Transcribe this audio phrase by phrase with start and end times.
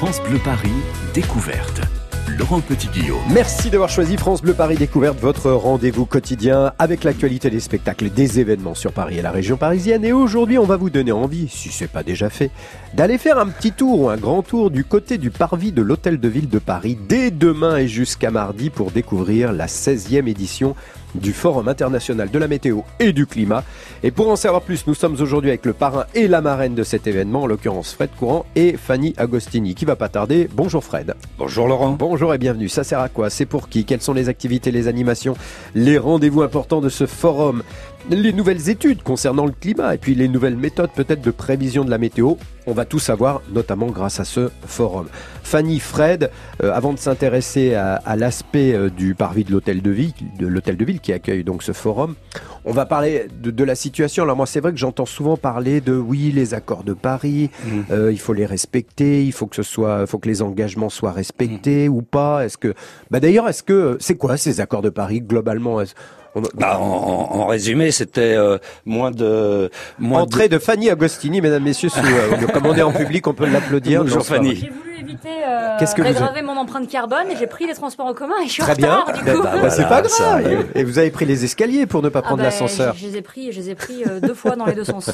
[0.00, 0.72] France Bleu Paris,
[1.12, 1.82] découverte.
[2.38, 3.20] Laurent Petit-Guillaume.
[3.34, 8.40] Merci d'avoir choisi France Bleu Paris Découverte, votre rendez-vous quotidien avec l'actualité des spectacles, des
[8.40, 10.02] événements sur Paris et la région parisienne.
[10.02, 12.50] Et aujourd'hui, on va vous donner envie, si c'est pas déjà fait,
[12.94, 16.18] d'aller faire un petit tour ou un grand tour du côté du parvis de l'Hôtel
[16.18, 20.76] de Ville de Paris dès demain et jusqu'à mardi pour découvrir la 16e édition
[21.14, 23.64] du Forum international de la météo et du climat.
[24.02, 26.82] Et pour en savoir plus, nous sommes aujourd'hui avec le parrain et la marraine de
[26.82, 30.48] cet événement, en l'occurrence Fred Courant et Fanny Agostini, qui va pas tarder.
[30.52, 31.14] Bonjour Fred.
[31.38, 31.92] Bonjour Laurent.
[31.92, 32.68] Bonjour et bienvenue.
[32.68, 33.30] Ça sert à quoi?
[33.30, 33.84] C'est pour qui?
[33.84, 35.36] Quelles sont les activités, les animations,
[35.74, 37.62] les rendez-vous importants de ce forum?
[38.08, 41.90] Les nouvelles études concernant le climat et puis les nouvelles méthodes peut-être de prévision de
[41.90, 42.34] la météo.
[42.66, 45.08] On va tout savoir, notamment grâce à ce forum.
[45.42, 46.30] Fanny, Fred,
[46.62, 50.76] euh, avant de s'intéresser à, l'aspect euh, du parvis de l'hôtel de ville, de l'hôtel
[50.76, 52.14] de ville qui accueille donc ce forum,
[52.64, 54.22] on va parler de, la situation.
[54.22, 57.80] Alors moi, c'est vrai que j'entends souvent parler de oui, les accords de Paris, mmh.
[57.90, 61.12] euh, il faut les respecter, il faut que ce soit, faut que les engagements soient
[61.12, 61.92] respectés mmh.
[61.92, 62.44] ou pas.
[62.44, 62.74] Est-ce que,
[63.10, 65.80] bah d'ailleurs, est-ce que c'est quoi ces accords de Paris globalement?
[66.54, 70.58] Bah, en, résumé, c'était euh, moins de moins entrée de...
[70.58, 74.02] Fanny Agostini, mesdames, messieurs, sous, euh, comme on est en public, on peut l'applaudir.
[74.02, 74.68] Bonjour Fanny
[75.00, 78.34] éviter euh, Qu'est-ce que régraver mon empreinte carbone et j'ai pris les transports en commun
[78.44, 79.04] et je suis Très bien.
[79.14, 79.42] du coup.
[79.42, 80.66] Bah, bah, c'est pas grave.
[80.74, 82.94] Et vous avez pris les escaliers pour ne pas prendre ah bah, l'ascenseur.
[82.96, 85.10] Je, les ai pris, je les ai pris euh, deux fois dans les deux sens.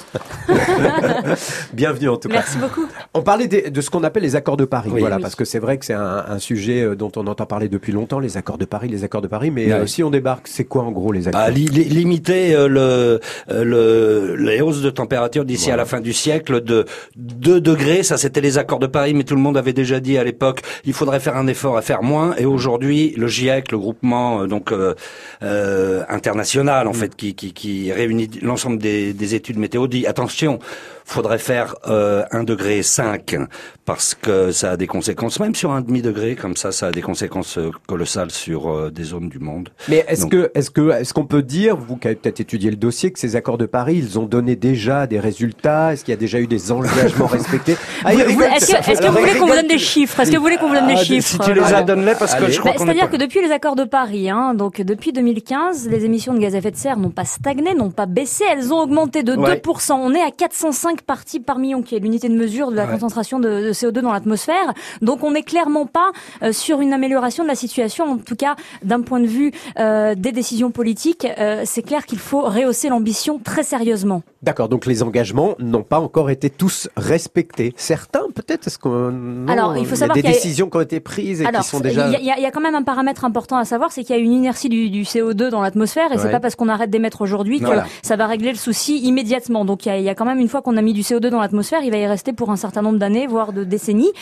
[1.72, 2.34] Bienvenue en tout cas.
[2.34, 2.86] Merci beaucoup.
[3.14, 5.78] On parlait de, ce qu'on appelle les accords de Paris, voilà, parce que c'est vrai
[5.78, 8.88] que c'est un, sujet euh, dont on entend parler depuis longtemps, les accords de Paris,
[8.88, 9.50] les accords de Paris.
[9.50, 11.48] Mais euh, si on débarque, c'est quoi en gros les accords?
[11.48, 16.84] Limiter le, le, les hausses de température d'ici à la fin du siècle de
[17.16, 20.18] 2 degrés, ça c'était les accords de Paris, mais tout le monde avait déjà dit
[20.18, 22.34] à l'époque il faudrait faire un effort à faire moins.
[22.36, 24.94] Et aujourd'hui, le GIEC, le groupement euh, donc euh,
[25.42, 26.94] euh, international en mm.
[26.94, 30.58] fait, qui, qui, qui réunit l'ensemble des, des études météo, dit attention,
[31.06, 33.36] faudrait faire euh, 1 degré 5
[33.84, 36.90] parce que ça a des conséquences, même sur un demi degré comme ça, ça a
[36.90, 39.68] des conséquences euh, colossales sur euh, des zones du monde.
[39.88, 42.76] Mais est-ce que est-ce que est-ce qu'on peut dire, vous qui avez peut-être étudié le
[42.76, 45.92] dossier, que ces accords de Paris, ils ont donné déjà des résultats?
[45.92, 47.76] Est-ce qu'il y a déjà eu des engagements respectés?
[48.04, 48.26] Ah, Est-ce
[48.66, 50.20] que, est que, vous voulez qu'on vous donne des chiffres?
[50.20, 51.28] Est-ce que vous voulez qu'on vous donne des ah, chiffres?
[51.28, 53.74] Si tu les as, donne-les parce que je crois bah, C'est-à-dire que depuis les accords
[53.74, 57.10] de Paris, hein, donc depuis 2015, les émissions de gaz à effet de serre n'ont
[57.10, 59.92] pas stagné, n'ont pas baissé, elles ont augmenté de 2%.
[59.92, 63.38] On est à 405 parties par million, qui est l'unité de mesure de la concentration
[63.38, 64.74] de, CO2 dans l'atmosphère.
[65.02, 66.10] Donc on n'est clairement pas
[66.42, 70.14] euh, sur une amélioration de la situation, en tout cas d'un point de vue euh,
[70.14, 71.26] des décisions politiques.
[71.38, 74.22] Euh, c'est clair qu'il faut rehausser l'ambition très sérieusement.
[74.42, 77.74] D'accord, donc les engagements n'ont pas encore été tous respectés.
[77.76, 81.42] Certains, peut-être, est-ce qu'on Alors, il faut y a des décisions qui ont été prises
[81.42, 82.08] et qui sont déjà.
[82.18, 84.32] Il y, a, quand même un paramètre important à savoir, c'est qu'il y a une
[84.32, 87.66] inertie du, CO2 dans l'atmosphère et c'est pas parce qu'on arrête d'émettre aujourd'hui que
[88.02, 89.64] ça va régler le souci immédiatement.
[89.64, 91.02] Donc il y a, il y a quand même une fois qu'on a mis du
[91.02, 94.12] CO2 dans l'atmosphère, il va y rester pour un certain nombre d'années, voire de décennies.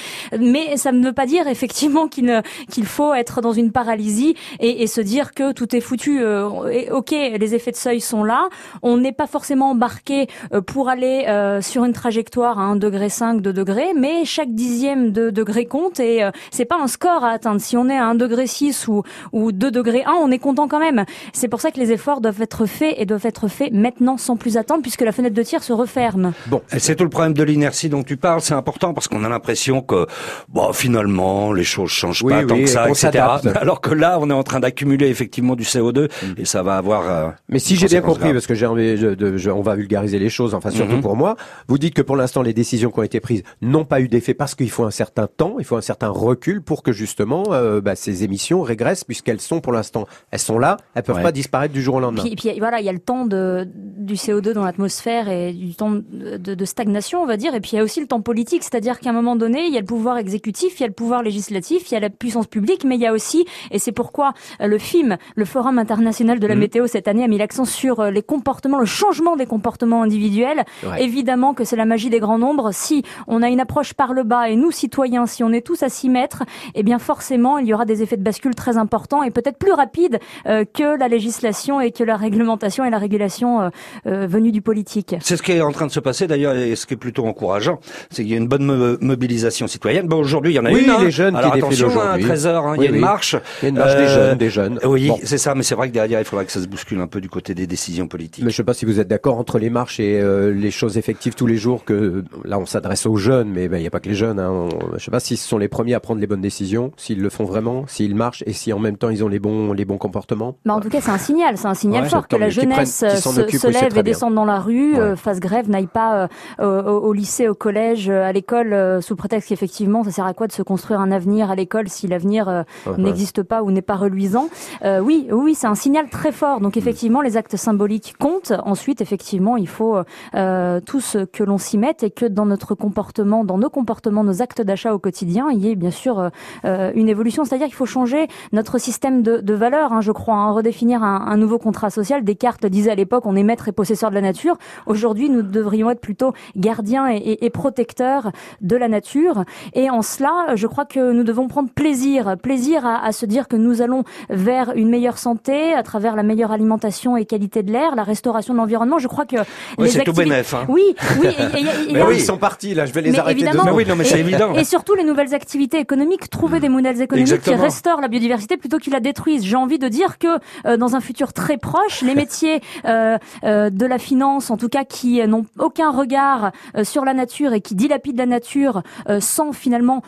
[0.40, 4.86] Mais ça ne veut pas dire effectivement qu'il faut être dans une paralysie et, et,
[4.86, 6.22] se dire que tout est foutu.
[6.22, 6.48] Euh,
[6.90, 8.48] ok, les effets de seuil sont là.
[8.82, 13.10] On n'est pas forcément embarqué euh, pour aller euh, sur une trajectoire à 1 degré
[13.10, 17.30] 5, 2 degrés, mais chaque dixième de degré compte et c'est pas un score à
[17.30, 17.60] atteindre.
[17.60, 19.02] Si on est à 1 degré 6 ou,
[19.32, 21.04] ou 2 degrés 1, on est content quand même.
[21.34, 24.36] C'est pour ça que les efforts doivent être faits et doivent être faits maintenant sans
[24.36, 26.32] plus attendre puisque la fenêtre de tir se referme.
[26.46, 29.28] Bon, c'est tout le problème de l'inertie dont tu parles, c'est important parce qu'on a
[29.28, 30.06] l'impression que
[30.48, 33.10] bon finalement les choses changent pas tant que ça, etc.
[33.54, 36.34] Alors que là, on est en train d'accumuler effectivement du CO2 mm.
[36.38, 37.10] et ça va avoir.
[37.10, 40.30] Euh, Mais si j'ai bien compris, parce que j'ai envie, de, on va vulgariser les
[40.30, 41.00] choses, enfin surtout mm-hmm.
[41.00, 41.36] pour moi,
[41.68, 44.34] vous dites que pour l'instant les décisions qui ont été prises n'ont pas eu d'effet
[44.34, 47.80] parce qu'il faut un certain temps, il faut un certain recul pour que justement euh,
[47.80, 51.74] bah, ces émissions régressent puisqu'elles sont pour l'instant, elles sont là, elles peuvent pas disparaître
[51.74, 52.22] du jour au lendemain.
[52.22, 55.74] Puis, puis voilà, il y a le temps de, du CO2 dans l'atmosphère et du
[55.74, 58.20] temps de, de stagnation, on va dire, et puis il y a aussi le temps
[58.20, 60.88] politique, c'est-à-dire qu'à un moment donné, il y a le pouvoir exécutif, il y a
[60.88, 63.78] le pouvoir législatif, il y a la puissance publique, mais il y a aussi, et
[63.78, 66.58] c'est pourquoi euh, le FIM, le Forum international de la mmh.
[66.58, 70.64] météo cette année, a mis l'accent sur euh, les comportements, le changement des comportements individuels.
[70.98, 72.72] Évidemment que c'est la magie des grands nombres.
[72.72, 75.82] Si on a une approche par le bas et nous, citoyens, si on est tous
[75.82, 76.44] à s'y mettre,
[76.74, 79.72] eh bien forcément, il y aura des effets de bascule très importants et peut-être plus
[79.72, 83.70] rapides euh, que la législation et que la réglementation et la régulation
[84.06, 85.16] euh, venue du politique.
[85.20, 87.26] C'est ce qui est en train de se passer d'ailleurs et ce qui est plutôt
[87.26, 90.06] encourageant, c'est qu'il y a une bonne mobilisation citoyenne.
[90.06, 90.76] Bon, aujourd'hui, il y en a une.
[90.76, 90.98] Oui, hein.
[91.00, 93.36] les jeunes Alors qui attention, à 13 h hein, il y a une marche.
[93.62, 94.80] Il y a une marche des jeunes, des jeunes.
[94.84, 97.06] Oui, c'est ça, mais c'est vrai que derrière, il faudra que ça se bouscule un
[97.06, 98.44] peu du côté des décisions politiques.
[98.44, 100.98] Mais je sais pas si vous êtes d'accord entre les marches et euh, les choses
[100.98, 103.90] effectives tous les jours que là on s'adresse aux jeunes, mais ben, il n'y a
[103.90, 104.38] pas que les jeunes.
[104.38, 104.68] Hein.
[104.96, 107.30] je sais pas si ce sont les premiers à prendre les bonnes décisions, s'ils le
[107.30, 109.98] font vraiment, s'ils marchent et si en même temps ils ont les bons les bons
[109.98, 110.56] comportements.
[110.64, 113.68] Bah, en tout cas, c'est un signal, c'est un signal fort que la jeunesse se,
[113.68, 117.54] lève et descende dans la rue, euh, fasse grève, n'aille pas pas au, lycée, au
[117.54, 121.50] collège, à l'école, sous prétexte qu'effectivement, ça sert à quoi de se construire un avenir
[121.50, 122.64] à l'école si l'avenir
[122.98, 124.48] n'existe pas ou n'est pas reluisant?
[124.82, 126.60] Oui, oui, c'est un signal très fort.
[126.60, 128.52] Donc effectivement, les actes symboliques comptent.
[128.64, 129.98] Ensuite, effectivement, il faut
[130.32, 134.62] tous que l'on s'y mette et que dans notre comportement, dans nos comportements, nos actes
[134.62, 136.30] d'achat au quotidien, il y ait bien sûr
[136.64, 137.44] une évolution.
[137.44, 141.26] C'est-à-dire qu'il faut changer notre système de, de valeurs, hein, je crois, hein, redéfinir un,
[141.26, 142.24] un, nouveau contrat social.
[142.24, 144.56] Descartes disait à l'époque, on est maître et possesseur de la nature.
[144.86, 148.30] Aujourd'hui, nous devrions être plutôt gardiens et, et, et, protecteurs
[148.60, 149.44] de la nature.
[149.72, 153.48] Et en cela, je crois que nous devons prendre plaisir, plaisir à, à se dire
[153.48, 157.72] que nous allons vers une meilleure santé à travers la meilleure alimentation et qualité de
[157.72, 158.98] l'air, la restauration de l'environnement.
[158.98, 159.36] Je crois que
[159.78, 160.52] oui, c'est tout bénef.
[160.52, 160.66] Hein.
[160.68, 161.28] Oui, oui.
[161.92, 162.84] mais oui, ils sont partis là.
[162.84, 163.44] Je vais les arrêter.
[163.44, 164.54] Mais oui, non, mais c'est évident.
[164.54, 168.78] Et surtout les nouvelles activités économiques, trouver des modèles économiques qui restaurent la biodiversité plutôt
[168.78, 169.44] qu'ils la détruisent.
[169.44, 173.70] J'ai envie de dire que euh, dans un futur très proche, les métiers euh, euh,
[173.70, 176.52] de la finance, en tout cas qui n'ont aucun regard
[176.82, 178.82] sur la nature et qui dilapident la nature
[179.20, 180.02] sans finalement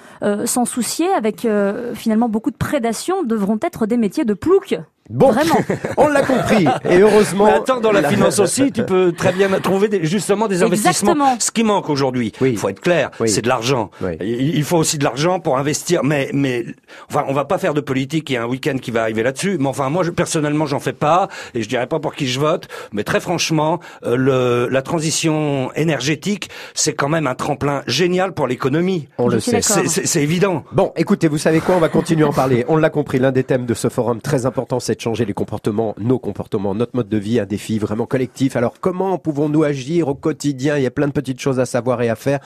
[0.45, 1.47] s'en soucier, avec
[1.95, 4.79] finalement beaucoup de prédation, devront être des métiers de plouc.
[5.09, 5.57] Bon, Vraiment.
[5.97, 6.67] on l'a compris.
[6.89, 7.47] Et heureusement.
[7.47, 11.37] Mais attends, dans la, finance aussi, tu peux très bien trouver des, justement des investissements.
[11.39, 13.91] Ce qui manque aujourd'hui, il faut être clair, c'est de l'argent.
[14.21, 16.03] Il faut aussi de l'argent pour investir.
[16.05, 16.65] Mais, mais,
[17.09, 18.31] enfin, on va pas faire de politique.
[18.31, 19.57] Il y a un week-end qui va arriver là-dessus.
[19.61, 21.29] Mais enfin, moi, je, personnellement, j'en fais pas.
[21.55, 22.69] Et je dirais pas pour qui je vote.
[22.93, 28.47] Mais très franchement, euh, le, la transition énergétique, c'est quand même un tremplin génial pour
[28.47, 29.09] l'économie.
[29.19, 29.61] On le sait.
[29.63, 30.65] C'est évident.
[30.73, 32.65] Bon, écoutez, vous savez quoi On va continuer à en parler.
[32.69, 33.19] On l'a compris.
[33.19, 36.75] L'un des thèmes de ce forum très important, c'est de changer les comportements, nos comportements,
[36.75, 38.57] notre mode de vie, un défi vraiment collectif.
[38.57, 40.77] Alors comment pouvons-nous agir au quotidien?
[40.77, 42.41] Il y a plein de petites choses à savoir et à faire.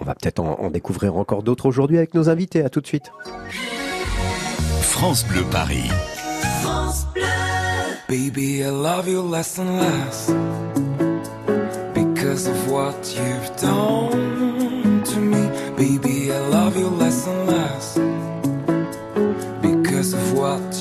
[0.00, 2.64] On va peut-être en, découvrir encore d'autres aujourd'hui avec nos invités.
[2.64, 3.12] À tout de suite.
[4.80, 5.88] France Bleu Paris.
[6.62, 7.22] France Bleu.
[8.08, 10.30] Baby, I love you less and less
[11.94, 15.48] because of what you've done to me.
[15.76, 17.98] Baby, I love you less and less
[19.62, 20.71] because of what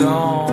[0.00, 0.50] you've done.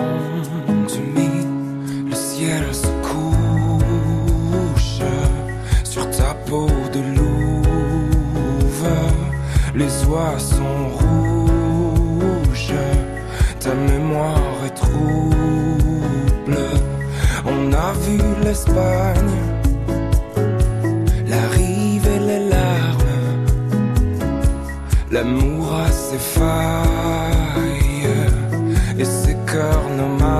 [9.78, 12.74] les oies sont rouges,
[13.60, 16.58] ta mémoire est trouble.
[17.52, 19.36] On a vu l'Espagne,
[21.26, 23.46] la rive et les larmes,
[25.12, 25.47] l'amour
[28.98, 30.37] et ses cœurs nomades.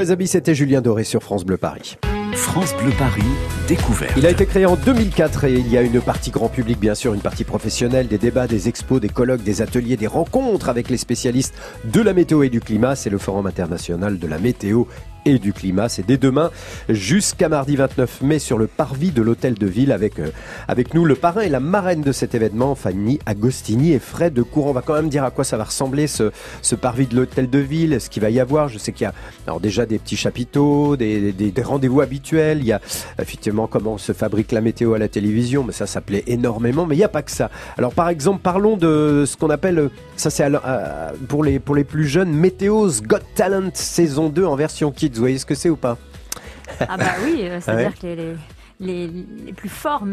[0.00, 1.98] Wasabi, c'était Julien Doré sur France Bleu Paris.
[2.32, 3.20] France Bleu Paris,
[3.68, 4.14] découverte.
[4.16, 6.94] Il a été créé en 2004 et il y a une partie grand public, bien
[6.94, 10.88] sûr, une partie professionnelle, des débats, des expos, des colloques, des ateliers, des rencontres avec
[10.88, 11.54] les spécialistes
[11.84, 12.96] de la météo et du climat.
[12.96, 14.84] C'est le Forum international de la météo
[15.30, 15.88] et du climat.
[15.88, 16.50] C'est dès demain
[16.88, 20.30] jusqu'à mardi 29 mai sur le parvis de l'hôtel de ville avec, euh,
[20.68, 24.42] avec nous le parrain et la marraine de cet événement, Fanny Agostini et Fred de
[24.42, 24.70] Courant.
[24.70, 26.30] On va quand même dire à quoi ça va ressembler ce,
[26.62, 28.68] ce parvis de l'hôtel de ville, ce qu'il va y avoir.
[28.68, 29.14] Je sais qu'il y a
[29.46, 32.58] alors déjà des petits chapiteaux, des, des, rendez-vous habituels.
[32.58, 32.80] Il y a
[33.20, 36.86] effectivement comment se fabrique la météo à la télévision, mais ça, ça plaît énormément.
[36.86, 37.50] Mais il n'y a pas que ça.
[37.78, 41.84] Alors par exemple, parlons de ce qu'on appelle, ça c'est à- pour les, pour les
[41.84, 45.19] plus jeunes, Météo's Got Talent saison 2 en version kids.
[45.20, 45.98] Vous voyez ce que c'est ou pas?
[46.80, 47.94] Ah bah oui, euh, c'est-à-dire Ouais.
[48.00, 48.36] que les,
[48.80, 50.04] les, les plus forts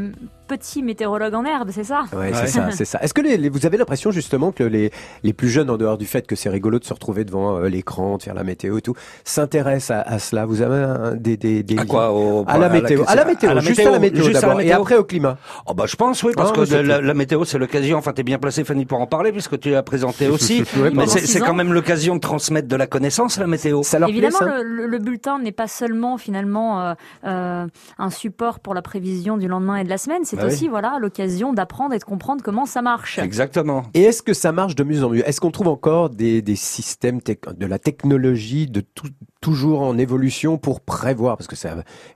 [0.52, 2.04] m- petits météorologues en herbe, c'est ça?
[2.14, 3.00] Ouais, c'est ça, c'est ça.
[3.02, 4.92] Est-ce que les, les- vous avez l'impression justement que les,
[5.24, 7.68] les plus jeunes, en dehors du fait que c'est rigolo de se retrouver devant euh,
[7.70, 10.46] l'écran, de faire la météo et tout, s'intéressent à, à cela?
[10.46, 13.60] Vous avez un- des, des, des À quoi au- à la météo, à la météo,
[13.60, 15.38] juste à la météo juste à la d'abord, et après au climat.
[15.66, 17.98] Oh bah je pense oui parce Ah, que la, météo c'est l'occasion.
[17.98, 20.64] Enfin t'es bien placé Fanny pour en parler puisque tu l'as présenté aussi.
[20.78, 23.84] Ouais, mais c'est quand même l'occasion de transmettre de la connaissance la météo.
[23.84, 24.58] Ça leur Évidemment, plaît, ça?
[24.64, 26.94] le, le- le bulletin n'est pas seulement finalement euh,
[27.26, 27.66] euh,
[27.98, 30.54] un support pour la prévision du lendemain et de la semaine, c'est Bah oui.
[30.54, 33.20] aussi voilà l'occasion d'apprendre et de comprendre comment ça marche.
[33.20, 35.28] exactement Et est-ce que ça marche de mieux en mieux?
[35.28, 39.10] Est-ce qu'on trouve encore des, des systèmes, de la technologie, de tout,
[39.48, 41.70] toujours en évolution pour prévoir Parce que c'est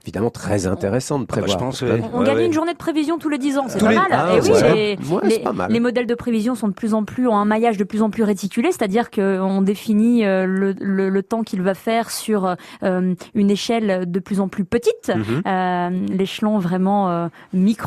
[0.04, 1.58] évidemment très intéressant de bah, je prévoir.
[1.58, 1.86] pense, que-.
[2.12, 2.46] On Ouais, gagne ouais.
[2.46, 4.06] une journée de prévision tous les 10 ans, c'est pas les- mal.
[4.10, 4.74] Ah, et oui, ouais.
[4.74, 5.72] les, Ouais, c'est les- pas mal.
[5.72, 8.10] les modèles de prévision sont de plus en plus, ont un maillage de plus en
[8.10, 13.14] plus réticulé, c'est-à-dire qu'on définit euh, le, le- le temps qu'il va faire sur euh,
[13.34, 15.42] une échelle de plus en plus petite, Mhm.
[15.46, 17.28] euh, l'échelon vraiment euh,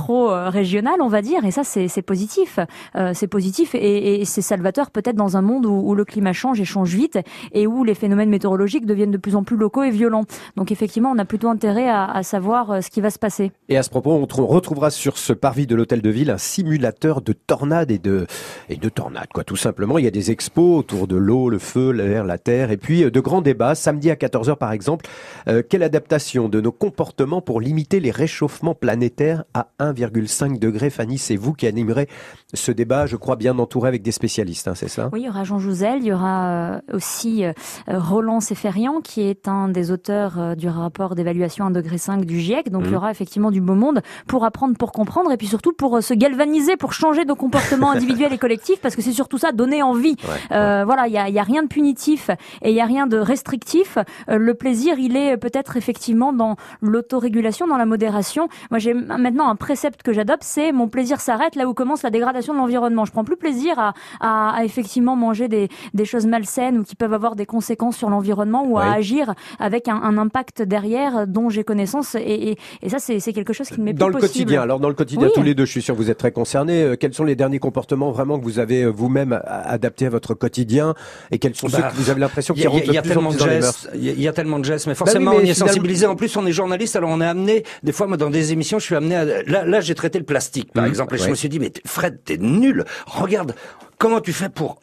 [0.09, 2.59] micro-régional, on va dire, et ça c'est c'est positif.
[2.95, 6.33] Euh, c'est positif et, et c'est salvateur peut-être dans un monde où, où le climat
[6.33, 7.19] change et change vite
[7.53, 10.25] et où les phénomènes météorologiques deviennent de plus en plus locaux et violents.
[10.55, 13.51] Donc effectivement, on a plutôt intérêt à, à savoir euh, ce qui va se passer.
[13.69, 16.37] Et à ce propos, on trou- retrouvera sur ce parvis de l'hôtel de ville un
[16.37, 18.27] simulateur de tornades et de,
[18.69, 19.43] et de tornades, quoi.
[19.43, 22.71] Tout simplement, il y a des expos autour de l'eau, le feu, l'air, la terre,
[22.71, 23.75] et puis euh, de grands débats.
[23.75, 25.05] Samedi à 14h, par exemple,
[25.47, 31.17] euh, quelle adaptation de nos comportements pour limiter les réchauffements planétaires à 1,5 degré Fanny,
[31.17, 32.07] c'est vous qui animerez
[32.53, 35.09] ce débat, je crois, bien entouré avec des spécialistes, hein, c'est ça?
[35.13, 37.43] Oui, il y aura Jean Jouzel, il y aura aussi
[37.87, 42.69] Roland Seferian, qui est un des auteurs euh, du rapport d'évaluation 1,5 degré du GIEC.
[42.69, 45.73] Donc il y aura effectivement du beau monde pour apprendre, pour comprendre, et puis surtout
[45.73, 49.37] pour euh, se galvaniser, pour changer nos comportements individuels et collectifs, parce que c'est surtout
[49.37, 50.15] ça, donner envie.
[50.51, 52.29] Euh, voilà, il y a, y a rien de punitif
[52.61, 53.97] et il y a rien de restrictif.
[54.29, 58.47] Euh, le plaisir, il est peut-être effectivement dans l'autorégulation, dans la modération.
[58.71, 62.09] Moi, j'ai maintenant un précepte que j'adopte, c'est mon plaisir s'arrête là où commence la
[62.09, 63.05] dégradation de l'environnement.
[63.05, 66.95] Je prends plus plaisir à, à, à effectivement manger des, des choses malsaines ou qui
[66.95, 69.01] peuvent avoir des conséquences sur l'environnement ou à.
[69.05, 72.15] Agir avec un, un impact derrière dont j'ai connaissance.
[72.15, 74.33] Et, et, et ça, c'est c'est quelque chose qui ne m'est plus Dans le possible.
[74.33, 75.33] quotidien, alors dans le quotidien, Oui.
[75.35, 76.81] tous les deux, je suis sûr que vous êtes très concernés.
[76.81, 80.33] Euh, quels sont les derniers comportements vraiment que vous avez euh, vous-même adaptés à votre
[80.33, 80.93] quotidien
[81.31, 82.97] et quels sont ceux Bah, que vous avez l'impression qui y, a- rentrent de plus
[82.97, 84.95] en tellement plus de dans les mœurs gestes, il y, a- tellement de gestes, mais
[84.95, 86.05] forcément mais on y est sensibilisé.
[86.07, 87.63] En plus, on est journaliste, alors on est amené.
[87.83, 89.25] Des fois, moi, dans des émissions, je suis amené à.
[89.25, 91.71] Là, là, j'ai traité le plastique, par Mhm, exemple, et je me suis dit, mais
[91.85, 92.83] Fred, t'es nul.
[93.05, 93.53] Regarde,
[93.97, 94.79] comment tu fais pour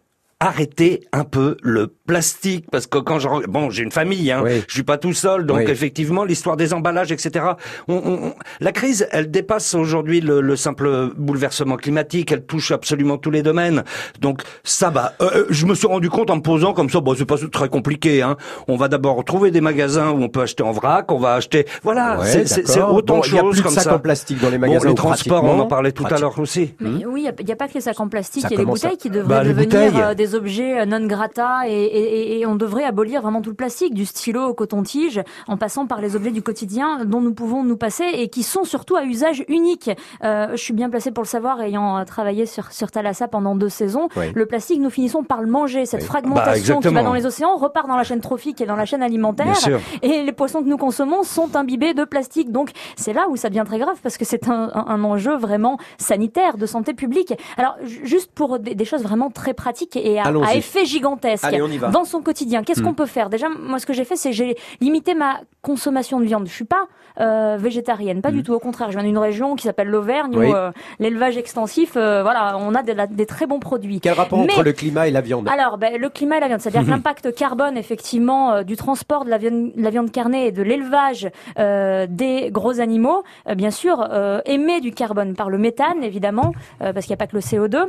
[0.46, 4.42] arrêter un peu le plastique parce que quand je re- bon j'ai une famille hein
[4.44, 4.62] Oui.
[4.66, 5.64] je suis pas tout seul donc Oui.
[5.68, 7.44] effectivement l'histoire des emballages etc
[7.86, 12.72] on, on- on- la crise elle dépasse aujourd'hui le, le simple bouleversement climatique elle touche
[12.72, 13.84] absolument tous les domaines
[14.20, 17.00] donc ça va Euh, euh, je me suis rendu compte en me posant comme ça
[17.00, 20.40] bon c'est pas très compliqué hein on va d'abord trouver des magasins où on peut
[20.42, 22.94] acheter en vrac on va acheter voilà Ouais, c'est- c'est c'est d'accord.
[22.96, 24.58] autant Bon, de Il y a choses de comme sacs ça en plastique dans les
[24.58, 24.88] bon magasins.
[24.88, 27.68] les transports on en parlait tout à l'heure aussi Mais oui, il n'y a, pas
[27.68, 30.14] que les sacs en plastique, il y a les bouteilles qui devraient Bah, devenir euh,
[30.14, 34.06] des des objets non grata et, et, on devrait abolir vraiment tout le plastique, du
[34.06, 38.04] stylo au coton-tige, en passant par les objets du quotidien dont nous pouvons nous passer
[38.14, 39.90] et qui sont surtout à usage unique.
[40.24, 43.68] Euh, je suis bien placée pour le savoir, ayant travaillé sur, sur Thalassa pendant deux
[43.68, 44.08] saisons.
[44.34, 45.86] Le plastique, nous finissons par le manger.
[45.86, 48.76] Cette fragmentation bah, qui va dans les océans repart dans la chaîne trophique et dans
[48.76, 49.56] la chaîne alimentaire.
[50.02, 52.50] Et les poissons que nous consommons sont imbibés de plastique.
[52.50, 55.78] Donc c'est là où ça devient très grave parce que c'est un, un, enjeu vraiment
[55.98, 57.34] sanitaire, de santé publique.
[57.56, 61.46] Alors juste pour des, choses vraiment très pratiques et à, effet gigantesque
[61.92, 62.84] dans son quotidien, qu'est-ce hmm.
[62.84, 63.30] qu'on peut faire?
[63.30, 66.46] Déjà, moi ce que j'ai fait, c'est j'ai limité ma consommation de viande.
[66.46, 66.88] Je suis pas
[67.20, 68.42] euh, végétarienne, pas du hmm.
[68.42, 68.52] tout.
[68.52, 72.56] Au contraire, je viens d'une région qui s'appelle l'Auvergne où euh, l'élevage extensif, euh, voilà,
[72.58, 74.00] on a des, très bons produits.
[74.00, 75.48] Quel rapport entre le climat et la viande?
[75.48, 79.38] Alors, ben, le climat et la viande, c'est-à-dire l'impact carbone effectivement du transport de la
[79.38, 83.22] viande, la viande carnée et de l'élevage des gros animaux,
[83.54, 84.08] bien sûr,
[84.46, 87.88] émet du carbone par le méthane évidemment, parce qu'il n'y a pas que le CO2.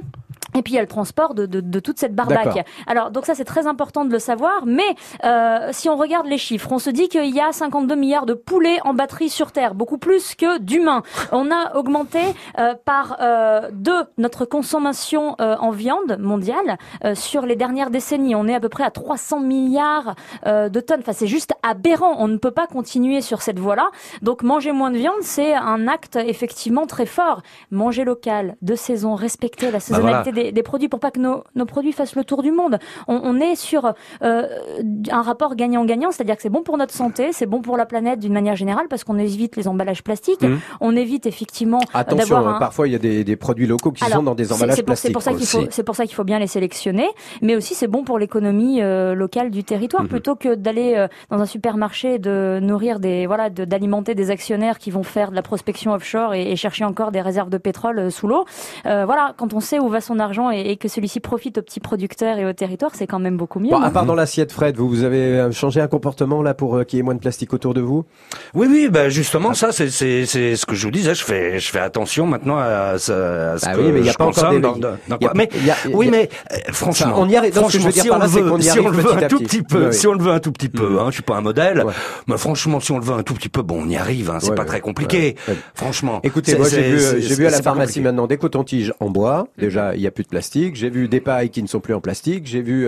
[0.56, 2.66] Et puis il y a le transport de, de, de toute cette barbaque.
[2.88, 4.84] Alors donc ça c'est très important de le savoir, mais
[5.24, 8.34] euh, si on regarde les chiffres, on se dit qu'il y a 52 milliards de
[8.34, 11.04] poulets en batterie sur Terre, beaucoup plus que d'humains.
[11.32, 12.20] On a augmenté
[12.60, 18.36] euh, par euh, deux notre consommation euh, en viande mondiale euh, sur les dernières décennies.
[18.36, 21.00] On est à peu près à 300 milliards euh, de tonnes.
[21.00, 22.16] Enfin c'est juste aberrant.
[22.20, 23.90] On ne peut pas continuer sur cette voie-là.
[24.22, 27.42] Donc manger moins de viande, c'est un acte effectivement très fort.
[27.72, 31.44] Manger local, de saison, respecter la bah saisonnalité des des, produits pour pas que nos,
[31.56, 32.80] nos, produits fassent le tour du monde.
[33.08, 34.48] On, on est sur euh,
[35.12, 38.20] un rapport gagnant-gagnant, c'est-à-dire que c'est bon pour notre santé, c'est bon pour la planète
[38.20, 40.58] d'une manière générale parce qu'on évite les emballages plastiques, mmh.
[40.82, 44.24] on évite effectivement Attention, hein, parfois il y a des, des, produits locaux qui sont
[44.24, 45.08] dans des emballages plastiques.
[45.08, 47.08] C'est pour ça qu'il faut, c'est pour ça qu'il faut bien les sélectionner,
[47.42, 50.08] mais aussi c'est bon pour l'économie euh, locale du territoire, mmh.
[50.08, 54.92] plutôt que d'aller euh, dans un supermarché de nourrir des voilà d'alimenter des actionnaires qui
[54.92, 58.10] vont faire de la prospection offshore et, et chercher encore des réserves de pétrole euh,
[58.10, 58.46] sous l'eau.
[58.84, 62.38] voilà, quand on sait où va son argent et, que celui-ci profite aux petits producteurs
[62.38, 63.70] et au territoire, c'est quand même beaucoup mieux.
[63.70, 66.76] Bon, à part dans l'assiette, Fred, vous, vous avez euh, changé un comportement là pour
[66.76, 68.06] euh, qu'il y ait moins de plastique autour de vous?
[68.54, 71.16] Oui, oui, bah justement, ça, c'est ce que je vous disais.
[71.16, 74.14] Je fais, je fais attention maintenant à, ce ah que oui, mais il y a
[74.14, 74.60] pas encore des...
[74.60, 74.76] dans,
[75.36, 75.50] mais,
[75.94, 76.30] oui, mais
[76.72, 77.54] franchement, on y arrive.
[77.54, 80.08] Franchement, je si on le veut, si on le veut un tout petit peu, si
[80.08, 81.86] on le veut un tout petit peu, hein, je suis pas un modèle,
[82.28, 84.30] mais franchement, si on le veut un tout petit peu, bon, on y arrive.
[84.30, 85.36] Hein, c'est pas très compliqué,
[85.74, 86.20] franchement.
[86.24, 89.48] Écoutez, moi j'ai vu, j'ai vu à la pharmacie maintenant des cotons-tiges en bois.
[89.58, 90.76] Déjà, il y a plus de plastique.
[90.76, 92.46] J'ai vu des pailles qui ne sont plus en plastique.
[92.46, 92.88] J'ai vu,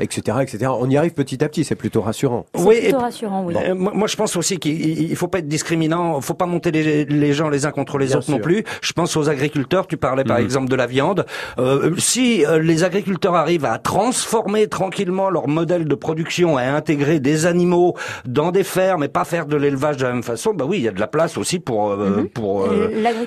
[0.00, 0.72] etc., euh, etc.
[0.78, 1.64] On y arrive petit à petit.
[1.64, 2.46] C'est plutôt rassurant.
[2.56, 3.44] Oui, plutôt rassurant.
[3.44, 3.54] Oui.
[3.56, 6.18] Euh, moi, je pense aussi qu'il faut pas être discriminant.
[6.18, 8.64] Il faut pas monter les, gens les uns contre les autres non plus.
[8.80, 9.86] Je pense aux agriculteurs.
[9.86, 10.44] Tu parlais par mhm.
[10.44, 11.26] exemple de la viande.
[11.58, 17.46] Euh, si les agriculteurs arrivent à transformer tranquillement leur modèle de production, à intégrer des
[17.46, 20.78] animaux dans des fermes et pas faire de l'élevage de la même façon, bah oui,
[20.78, 22.28] il y a de la place aussi pour mhm.
[22.28, 22.68] pour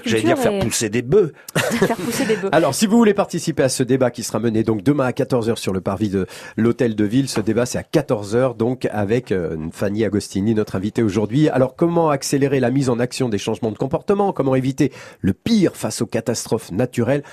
[0.05, 1.31] j'allais dire faire pousser des bœufs.
[1.55, 2.49] faire pousser des bœufs.
[2.51, 5.55] Alors, si vous voulez participer à ce débat qui sera mené donc demain à 14h
[5.57, 6.25] sur le parvis de
[6.57, 11.03] l'hôtel de ville, ce débat c'est à 14h donc avec euh, Fanny Agostini, notre invitée
[11.03, 11.49] aujourd'hui.
[11.49, 14.33] Alors, comment accélérer la mise en action des changements de comportement?
[14.33, 17.23] Comment éviter le pire face aux catastrophes naturelles?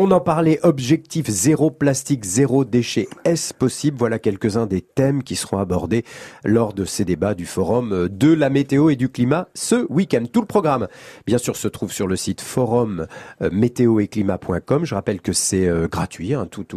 [0.00, 3.08] On en parlait, objectif zéro plastique, zéro déchet.
[3.24, 3.96] Est-ce possible?
[3.98, 6.04] Voilà quelques-uns des thèmes qui seront abordés
[6.44, 10.22] lors de ces débats du forum de la météo et du climat ce week-end.
[10.32, 10.86] Tout le programme,
[11.26, 13.08] bien sûr, se trouve sur le site forum
[13.42, 13.50] euh.
[14.84, 16.46] Je rappelle que c'est euh, gratuit, hein.
[16.46, 16.74] toutes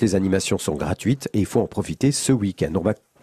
[0.00, 2.72] les animations sont gratuites et il faut en profiter ce week-end.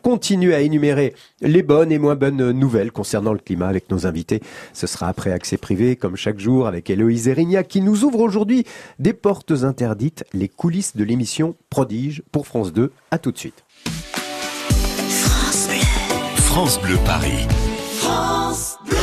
[0.06, 4.40] Continuer à énumérer les bonnes et moins bonnes nouvelles concernant le climat avec nos invités.
[4.72, 8.66] Ce sera après accès privé, comme chaque jour, avec Héloïse Erignac qui nous ouvre aujourd'hui
[9.00, 12.92] des portes interdites, les coulisses de l'émission Prodige pour France 2.
[13.10, 13.64] À tout de suite.
[15.10, 17.48] France Bleu, France Bleu Paris.
[17.98, 18.98] France Bleu.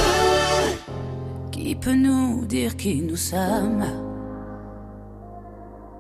[1.51, 4.12] Qui peut nous dire qui nous sommes?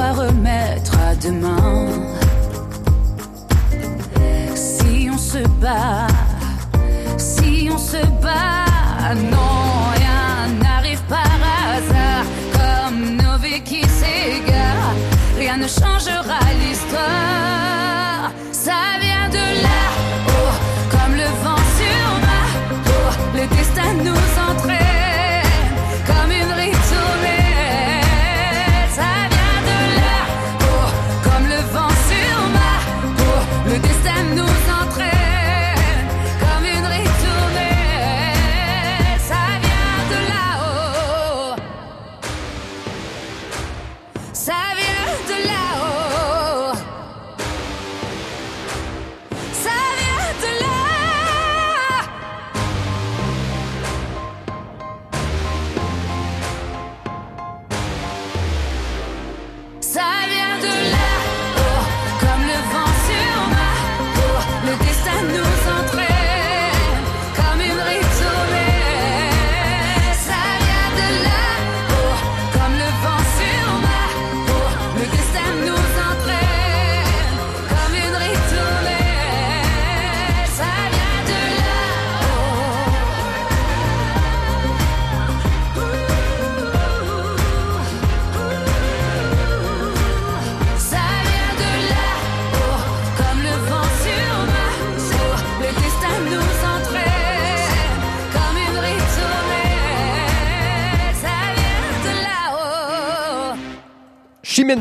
[0.00, 2.10] Remettre à demain
[5.32, 6.08] se bat,
[7.16, 12.24] si on se bat, non, rien n'arrive par hasard.
[12.52, 14.96] Comme nos qui s'égarent,
[15.38, 17.29] rien ne changera l'histoire.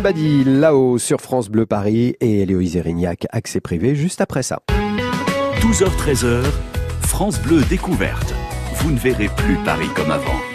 [0.01, 4.59] Badi, là-haut sur France Bleu Paris et Héloïse Erignac, accès privé, juste après ça.
[5.61, 6.43] 12h-13h,
[7.01, 8.33] France Bleu découverte.
[8.75, 10.48] Vous ne verrez plus Paris comme avant.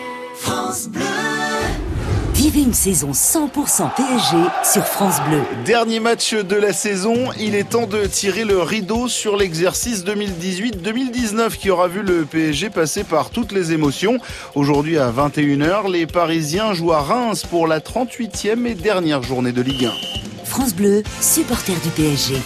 [2.54, 5.40] Vivez une saison 100% PSG sur France Bleu.
[5.64, 11.56] Dernier match de la saison, il est temps de tirer le rideau sur l'exercice 2018-2019
[11.56, 14.18] qui aura vu le PSG passer par toutes les émotions.
[14.54, 19.60] Aujourd'hui à 21h, les Parisiens jouent à Reims pour la 38e et dernière journée de
[19.60, 19.92] Ligue 1.
[20.44, 22.36] France Bleu, supporter du PSG.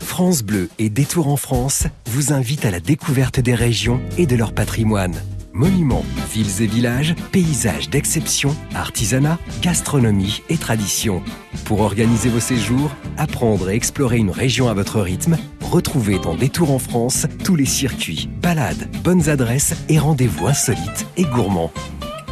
[0.00, 4.36] France Bleu et Détour en France vous invitent à la découverte des régions et de
[4.36, 5.14] leur patrimoine.
[5.56, 11.22] Monuments, villes et villages, paysages d'exception, artisanat, gastronomie et tradition.
[11.64, 16.72] Pour organiser vos séjours, apprendre et explorer une région à votre rythme, retrouvez dans Détour
[16.72, 21.70] en France tous les circuits, balades, bonnes adresses et rendez-vous insolites et gourmands.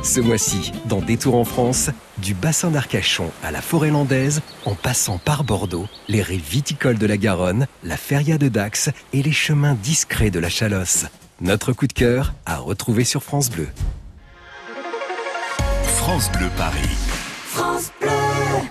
[0.02, 5.18] Ce mois-ci, dans Détour en France, du bassin d'Arcachon à la forêt landaise, en passant
[5.18, 9.76] par Bordeaux, les rives viticoles de la Garonne, la feria de Dax et les chemins
[9.80, 11.06] discrets de la Chalosse.
[11.42, 13.66] Notre coup de cœur à retrouver sur France Bleu.
[15.96, 16.88] France Bleu Paris.
[17.48, 18.11] France Bleu.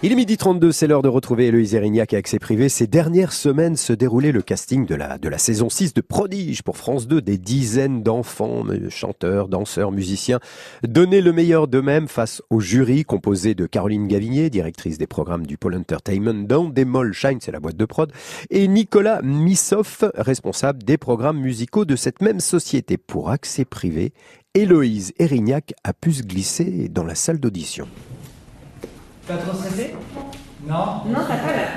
[0.04, 2.70] Il est midi 32, c'est l'heure de retrouver Héloïse Erignac et Accès Privé.
[2.70, 7.08] Ces dernières semaines se déroulait le casting de la, saison 6 de Prodige pour France
[7.08, 7.22] 2.
[7.22, 10.40] Des dizaines d'enfants, chanteurs, danseurs, musiciens,
[10.82, 15.60] donnaient le meilleur d'eux-mêmes face au jury composé de Caroline Gavinier, directrice des programmes du
[15.60, 18.12] Pôle Entertainment dans Demol Shine, c'est la boîte de prod,
[18.50, 22.98] et Nicolas Missoff, responsable des programmes musicaux de cette même société.
[22.98, 24.14] Pour Accès Privé,
[24.56, 27.88] Héloïse Erignac a pu se glisser dans la salle d'audition.
[29.28, 29.96] Pas trop stressé
[30.66, 31.70] Non Non, t'as pas l'air.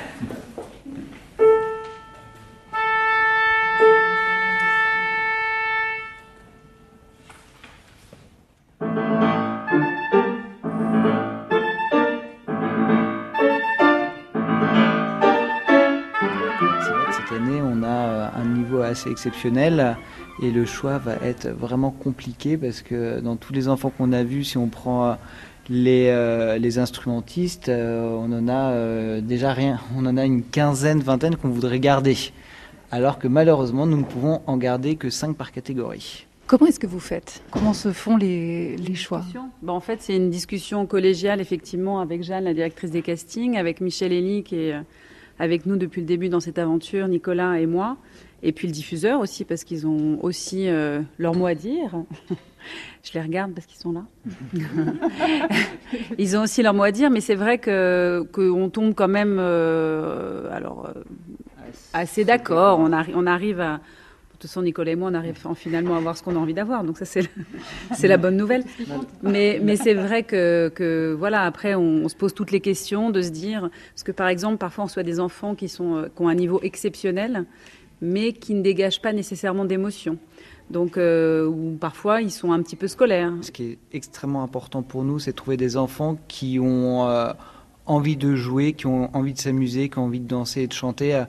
[16.83, 19.97] C'est vrai que cette année, on a euh, un niveau assez exceptionnel
[20.41, 24.23] et le choix va être vraiment compliqué parce que dans tous les enfants qu'on a
[24.23, 25.13] vus, si on prend euh,
[25.69, 29.79] les, euh, les instrumentistes, euh, on en a euh, déjà rien.
[29.97, 32.17] On en a une quinzaine, vingtaine qu'on voudrait garder.
[32.91, 36.27] Alors que malheureusement, nous ne pouvons en garder que 5 par catégorie.
[36.47, 37.41] Comment est-ce que vous faites?
[37.49, 39.23] Comment se font les, les choix?
[39.63, 43.81] Bon, en fait, c'est une discussion collégiale, effectivement, avec Jeanne, la directrice des castings, avec
[43.81, 44.75] Michel Elie, qui est
[45.39, 47.97] avec nous depuis le début dans cette aventure, Nicolas et moi,
[48.47, 51.91] et puis le diffuseur aussi, parce qu'ils ont aussi euh, leur mot à dire.
[53.03, 54.03] Je les regarde parce qu'ils sont là.
[56.17, 59.37] Ils ont aussi leur mot à dire, mais c'est vrai que qu'on tombe quand même,
[59.39, 61.01] euh, alors euh,
[61.93, 62.79] assez d'accord.
[62.79, 63.79] On, arri- on arrive à, de
[64.39, 66.55] toute façon, Nicolas et moi, on arrive en- finalement à avoir ce qu'on a envie
[66.55, 66.83] d'avoir.
[66.83, 68.63] Donc ça, c'est la bonne nouvelle.
[69.21, 73.11] Mais, mais c'est vrai que, que voilà, après, on, on se pose toutes les questions
[73.11, 76.21] de se dire, parce que par exemple, parfois, on reçoit des enfants qui sont qui
[76.23, 77.45] ont un niveau exceptionnel,
[78.01, 80.17] mais qui ne dégagent pas nécessairement d'émotion.
[80.69, 83.31] Donc, euh, ou parfois, ils sont un petit peu scolaires.
[83.41, 87.31] Ce qui est extrêmement important pour nous, c'est de trouver des enfants qui ont euh,
[87.85, 90.73] envie de jouer, qui ont envie de s'amuser, qui ont envie de danser et de
[90.73, 91.15] chanter.
[91.15, 91.25] euh,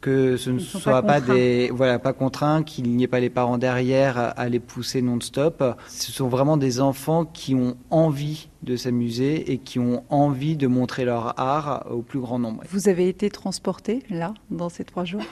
[0.00, 3.58] que ce ne soit pas, des voilà pas contraint, qu'il n'y ait pas les parents
[3.58, 5.62] derrière à, les pousser non-stop.
[5.88, 10.66] Ce sont vraiment des enfants qui ont envie de s'amuser et qui ont envie de
[10.66, 12.62] montrer leur art au plus grand nombre.
[12.70, 15.22] Vous avez été transporté là dans ces trois jours?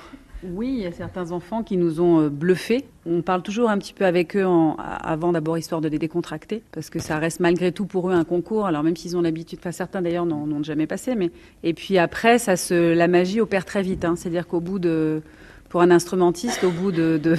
[0.45, 2.85] Oui, il y a certains enfants qui nous ont euh, bluffés.
[3.07, 6.63] On parle toujours un petit peu avec eux en, avant d'abord histoire de les décontracter,
[6.71, 8.67] parce que ça reste malgré tout pour eux un concours.
[8.67, 11.31] Alors même s'ils ont l'habitude, enfin certains d'ailleurs n'en ont jamais passé, mais
[11.65, 14.05] et puis après ça se, la magie opère très vite.
[14.05, 14.15] Hein.
[14.17, 15.23] C'est-à-dire qu'au bout de
[15.69, 17.37] pour un instrumentiste, au bout de, de,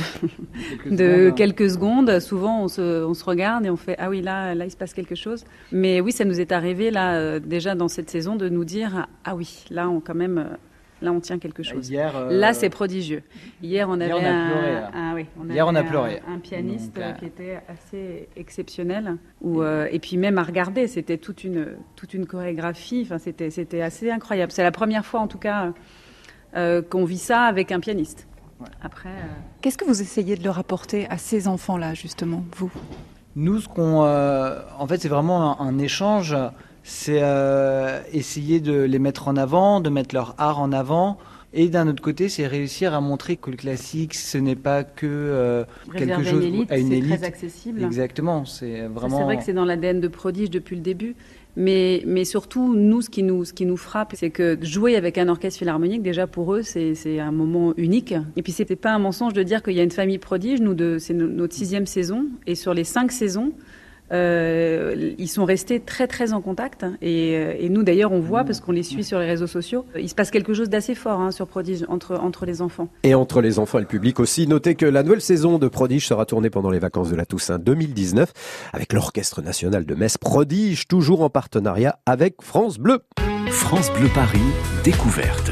[0.84, 4.10] quelques, de secondes, quelques, secondes, souvent on se, on se, regarde et on fait ah
[4.10, 5.46] oui là là il se passe quelque chose.
[5.72, 9.08] Mais oui, ça nous est arrivé là euh, déjà dans cette saison de nous dire
[9.24, 10.56] ah oui là on quand même euh,
[11.02, 11.90] Là, on tient quelque chose.
[11.90, 13.24] Hier, euh, Là, c'est prodigieux.
[13.62, 16.22] Hier, on avait, on a pleuré, un, oui, on Hier, on a pleuré.
[16.28, 17.14] un, pianiste Donc, euh...
[17.14, 19.16] qui était assez exceptionnel.
[19.42, 23.04] Où, euh, et puis même à regarder, c'était toute une, toute une chorégraphie.
[23.06, 24.52] Enfin, c'était, c'était assez incroyable.
[24.52, 25.74] C'est la première fois, en tout cas,
[26.56, 28.28] euh, qu'on vit ça avec un pianiste.
[28.60, 28.68] Ouais.
[28.82, 29.10] Après.
[29.62, 32.72] Qu'est-ce que vous essayez de leur apporter à ces enfants-là, justement, vous?
[33.38, 36.36] Nous, ce qu'on, en fait, c'est vraiment un, un échange
[36.84, 41.18] c'est euh, essayer de les mettre en avant, de mettre leur art en avant.
[41.52, 45.08] Et d'un autre côté, c'est réussir à montrer que le classique, ce n'est pas que
[45.08, 45.64] euh,
[45.98, 46.92] quelque chose à une élite.
[46.92, 47.18] Élite.
[47.18, 47.84] très accessible.
[47.84, 48.46] Exactement.
[48.46, 49.18] C'est vraiment.
[49.18, 51.16] C'est vrai que c'est dans l'ADN de Prodige depuis le début.
[51.56, 55.18] Mais, mais surtout, nous, ce qui nous, ce qui nous frappe, c'est que jouer avec
[55.18, 58.14] un orchestre philharmonique, déjà pour eux, c'est un moment unique.
[58.38, 60.62] Et puis, c'était pas un mensonge de dire qu'il y a une famille prodige.
[60.62, 62.28] Nous, c'est notre sixième saison.
[62.46, 63.52] Et sur les cinq saisons,
[64.12, 68.44] euh, ils sont restés très très en contact et, euh, et nous d'ailleurs on voit
[68.44, 69.86] parce qu'on les suit sur les réseaux sociaux.
[69.98, 72.90] Il se passe quelque chose d'assez fort hein, sur Prodige entre entre les enfants.
[73.04, 74.48] Et entre les enfants et le public aussi.
[74.48, 77.60] Notez que la nouvelle saison de Prodige sera tournée pendant les vacances de la Toussaint
[77.60, 78.32] 2019
[78.74, 83.00] avec l'Orchestre national de Metz Prodige, toujours en partenariat avec France Bleu.
[83.50, 84.40] France Bleu Paris,
[84.84, 85.52] découverte.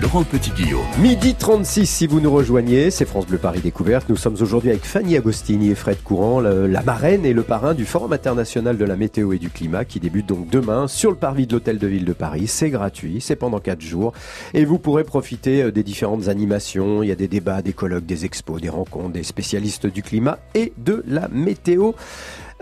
[0.00, 0.84] Laurent Petit-Guillaume.
[1.00, 4.08] Midi 36 si vous nous rejoignez, c'est France Bleu Paris Découverte.
[4.08, 7.74] Nous sommes aujourd'hui avec Fanny Agostini et Fred Courant, le, la marraine et le parrain
[7.74, 11.16] du Forum international de la météo et du climat qui débute donc demain sur le
[11.16, 12.46] parvis de l'Hôtel de Ville de Paris.
[12.46, 14.12] C'est gratuit, c'est pendant 4 jours
[14.54, 17.02] et vous pourrez profiter des différentes animations.
[17.02, 20.38] Il y a des débats, des colloques, des expos, des rencontres, des spécialistes du climat
[20.54, 21.92] et de la météo.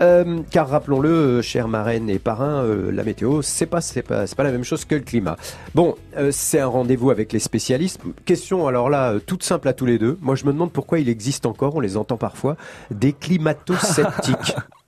[0.01, 4.35] Euh, car rappelons-le, chers marraines et parrains, euh, la météo, c'est pas, c'est pas, c'est
[4.35, 5.37] pas la même chose que le climat.
[5.75, 8.01] Bon, euh, c'est un rendez-vous avec les spécialistes.
[8.25, 10.17] Question, alors là, toute simple à tous les deux.
[10.21, 12.57] Moi, je me demande pourquoi il existe encore, on les entend parfois,
[12.89, 14.55] des climato-sceptiques.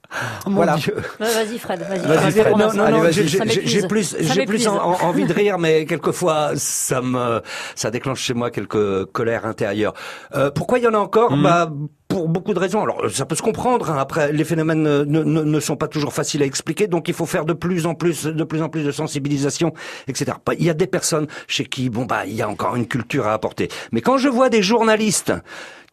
[0.45, 0.77] Oh voilà.
[1.19, 2.05] Vas-y Fred, vas-y.
[2.05, 2.57] Vas Fred.
[2.57, 7.41] Non, non, non, j'ai plus, j'ai plus en, envie de rire, mais quelquefois ça me,
[7.75, 9.93] ça déclenche chez moi quelques colères intérieures.
[10.35, 11.43] Euh, pourquoi il y en a encore mmh.
[11.43, 11.69] Bah
[12.13, 12.83] pour beaucoup de raisons.
[12.83, 13.89] Alors ça peut se comprendre.
[13.89, 13.97] Hein.
[13.97, 17.25] Après, les phénomènes ne, ne, ne, sont pas toujours faciles à expliquer, donc il faut
[17.25, 19.73] faire de plus en plus, de plus en plus de sensibilisation,
[20.07, 20.37] etc.
[20.59, 23.25] Il y a des personnes chez qui, bon bah, il y a encore une culture
[23.25, 23.67] à apporter.
[23.91, 25.33] Mais quand je vois des journalistes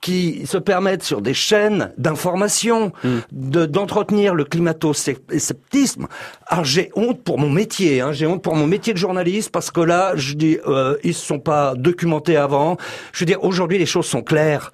[0.01, 3.19] qui se permettent sur des chaînes d'information mm.
[3.33, 6.07] de, d'entretenir le climato-sceptisme.
[6.47, 9.71] Alors j'ai honte pour mon métier, hein, j'ai honte pour mon métier de journaliste parce
[9.71, 12.77] que là, je dis, euh, ils se sont pas documentés avant.
[13.13, 14.73] Je veux dire, aujourd'hui, les choses sont claires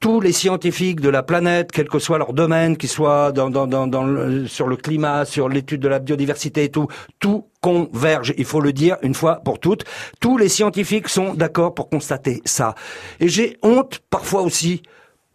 [0.00, 3.66] tous les scientifiques de la planète, quel que soit leur domaine, qu'ils soient dans, dans,
[3.66, 6.86] dans, dans le, sur le climat, sur l'étude de la biodiversité et tout,
[7.18, 8.32] tout converge.
[8.38, 9.84] Il faut le dire une fois pour toutes.
[10.20, 12.74] Tous les scientifiques sont d'accord pour constater ça.
[13.18, 14.82] Et j'ai honte parfois aussi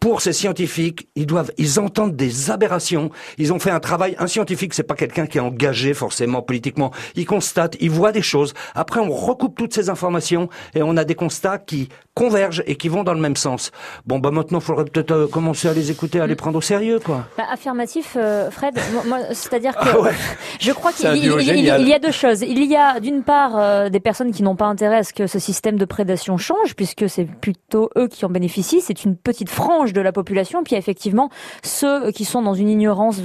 [0.04, 3.10] pour ces scientifiques, ils doivent, ils entendent des aberrations.
[3.38, 4.14] Ils ont fait un travail.
[4.18, 6.90] Un scientifique, c'est pas quelqu'un qui est engagé forcément politiquement.
[7.14, 8.52] Il constate, il voit des choses.
[8.74, 12.88] Après, on recoupe toutes ces informations et on a des constats qui convergent et qui
[12.88, 13.72] vont dans le même sens.
[14.06, 16.60] Bon, bah maintenant, il faudrait peut-être euh, commencer à les écouter, à les prendre au
[16.60, 17.26] sérieux, quoi.
[17.36, 18.74] Bah, affirmatif, euh, Fred.
[19.06, 20.12] Moi, c'est-à-dire que ah ouais.
[20.60, 22.42] je crois qu'il il, il, il, y a deux choses.
[22.42, 25.26] Il y a d'une part euh, des personnes qui n'ont pas intérêt à ce que
[25.26, 28.80] ce système de prédation change, puisque c'est plutôt eux qui en bénéficient.
[28.80, 31.30] C'est une petite frange de la population, puis effectivement
[31.62, 33.20] ceux qui sont dans une ignorance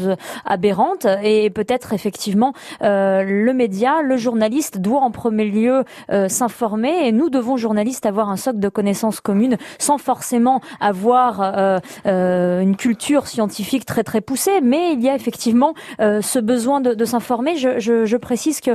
[0.46, 7.08] aberrante et peut-être effectivement euh, le média, le journaliste doit en premier lieu euh, s'informer
[7.08, 12.62] et nous devons journalistes avoir un socle de connaissances communes sans forcément avoir euh, euh
[12.62, 16.94] une culture scientifique très très poussée, mais il y a effectivement euh, ce besoin de,
[16.94, 17.58] de s'informer.
[17.58, 18.72] Je, je, je, précise que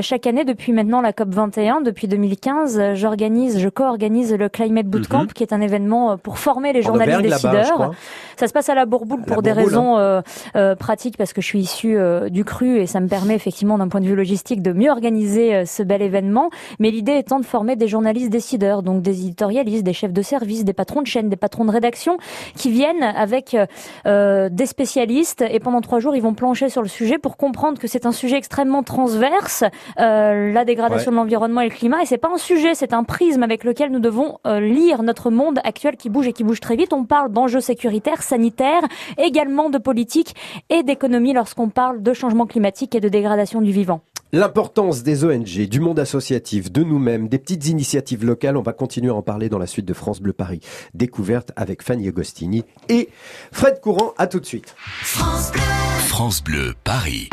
[0.00, 5.24] chaque année depuis maintenant la COP 21, depuis 2015, j'organise, je co-organise le Climate Bootcamp,
[5.24, 5.32] mm -hmm.
[5.32, 7.92] qui est un événement pour former les journalistes décideurs.
[8.40, 10.74] Ça se passe à la Bourboule pour des raisons hein.
[10.86, 11.96] pratiques parce que je suis issue
[12.38, 15.46] du cru et ça me permet effectivement d'un point de vue logistique de mieux organiser
[15.76, 16.46] ce bel événement.
[16.80, 19.16] Mais l'idée étant de former des journalistes décideurs, donc des
[19.48, 22.18] éditorialistes, des chefs de service, des patrons de chaîne, des patrons de rédaction
[22.56, 23.56] qui viennent avec
[24.04, 27.86] des spécialistes et pendant trois jours ils vont plancher sur le sujet pour comprendre que
[27.86, 29.64] c'est un sujet extrêmement transverse,
[29.96, 33.42] la dégradation de l'environnement et le climat et c'est pas un sujet, c'est un prisme
[33.42, 36.76] avec lequel nous devons euh, lire notre monde actuel qui bouge et qui bouge très
[36.76, 36.92] vite.
[36.92, 38.82] On parle d'enjeux sécuritaires, sanitaires,
[39.16, 40.34] également de politique
[40.70, 44.00] et d'économie lorsqu'on parle de changement climatique et de dégradation du vivant.
[44.32, 49.08] L'importance des ONG, du monde associatif, de nous-mêmes, des petites initiatives locales, on va continuer
[49.08, 50.60] à en parler dans la suite de France Bleu Paris.
[50.92, 53.08] Découverte avec Fanny Agostini et
[53.52, 54.12] Fred Courant.
[54.18, 54.74] À tout de suite.
[54.76, 55.62] France Bleu,
[56.08, 57.30] France Bleu Paris.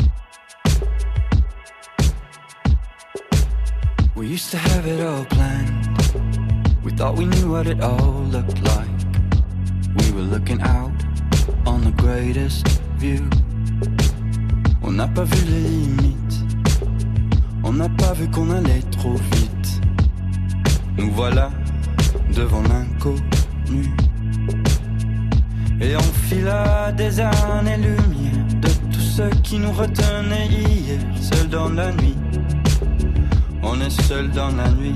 [4.15, 5.97] We used to have it all planned.
[6.85, 8.87] We thought we knew what it all looked like.
[9.97, 10.93] We were looking out
[11.65, 12.65] on the greatest
[12.97, 13.19] view.
[14.81, 16.04] On n'a pas vu les.
[17.65, 19.81] On n'a pas vu qu'on allait trop vite.
[20.97, 21.51] Nous voilà
[22.33, 23.91] devant l'inconnu.
[25.81, 31.91] Et on fila des années-lumière de tout ce qui nous retenait hier, seul dans la
[31.91, 32.15] nuit
[33.67, 34.95] on est seul dans la nuit.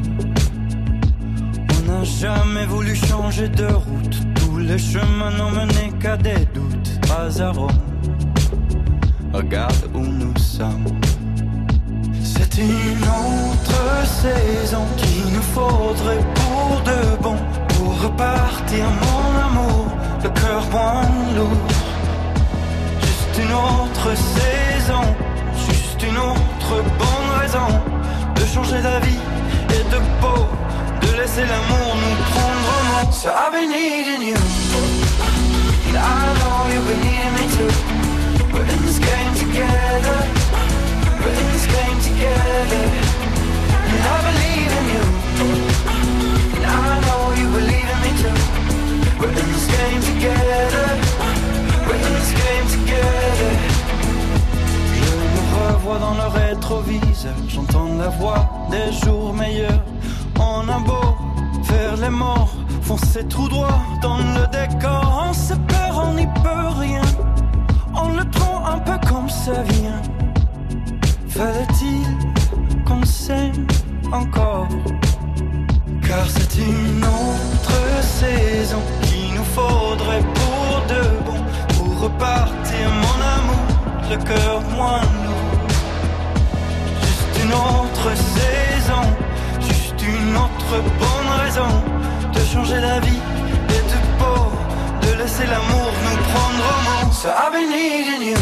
[1.75, 4.17] On n'a jamais voulu changer de route.
[4.35, 6.99] Tous les chemins n'ont mené qu'à des doutes.
[7.07, 7.51] Pas à.
[9.33, 10.85] Regarde où nous sommes.
[12.39, 17.35] C'est une autre saison qu'il nous faudrait pour de bon.
[17.69, 19.87] Pour repartir, mon amour,
[20.23, 21.03] le cœur moins
[21.35, 21.67] lourd.
[23.01, 25.03] Juste une autre saison,
[25.67, 27.99] juste une autre bonne raison
[28.53, 29.19] changer d'avis
[29.75, 30.41] et de peau,
[31.01, 33.11] de laisser l'amour nous prendre en main.
[33.11, 34.35] So I've been needing you,
[35.87, 37.71] and I know you've been needing me too.
[38.53, 40.19] We're in this game together,
[41.67, 41.99] in
[55.33, 59.83] me revois dans le rétroviseur, j'entends la voix des jours meilleurs.
[60.39, 61.17] On a beau
[61.63, 65.27] faire les morts, foncer tout droit dans le décor.
[65.29, 67.01] On se perd, on n'y peut rien.
[67.93, 70.01] On le prend un peu comme ça vient.
[71.39, 72.03] Fallait-il
[72.83, 73.65] qu'on s'aime
[74.11, 74.67] encore?
[76.05, 81.39] Car c'est une autre saison qu'il nous faudrait pour de bon,
[81.77, 83.67] pour repartir mon amour,
[84.09, 85.01] le cœur moins
[87.41, 89.03] une autre saison,
[89.61, 91.71] juste une autre bonne raison
[92.33, 93.21] de changer la vie
[93.69, 94.51] et de peau,
[95.03, 97.13] de laisser l'amour nous prendre au mot.
[97.13, 98.35] So I've been needing you,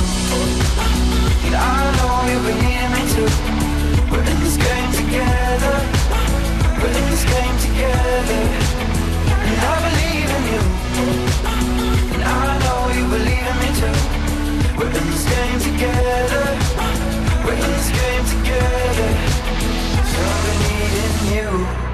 [1.54, 5.76] I know you've been We're in this game together,
[6.80, 8.42] we're in this game together,
[9.48, 10.64] and I believe in you,
[12.14, 14.18] and I know you believe in me too.
[14.78, 16.46] We're in this game together.
[17.44, 19.10] We're in this game together.
[20.14, 20.22] So
[21.34, 21.87] you.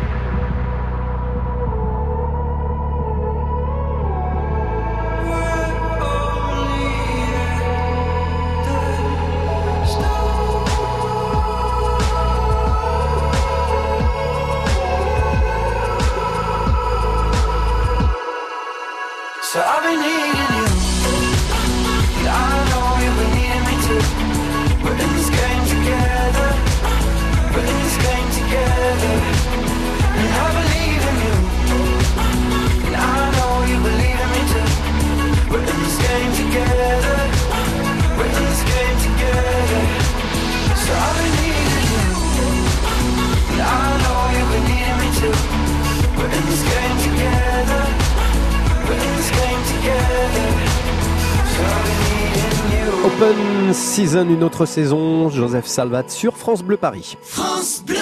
[53.06, 57.18] Open Season, une autre saison, Joseph Salvat sur France Bleu Paris.
[57.22, 57.98] France Bleu